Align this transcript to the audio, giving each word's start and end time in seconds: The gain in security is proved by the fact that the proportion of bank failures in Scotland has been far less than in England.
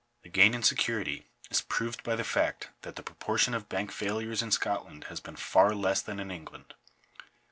The 0.23 0.29
gain 0.29 0.55
in 0.55 0.63
security 0.63 1.27
is 1.51 1.61
proved 1.61 2.01
by 2.01 2.15
the 2.15 2.23
fact 2.23 2.69
that 2.81 2.95
the 2.95 3.03
proportion 3.03 3.53
of 3.53 3.69
bank 3.69 3.91
failures 3.91 4.41
in 4.41 4.49
Scotland 4.49 5.03
has 5.09 5.19
been 5.19 5.35
far 5.35 5.75
less 5.75 6.01
than 6.01 6.19
in 6.19 6.31
England. 6.31 6.73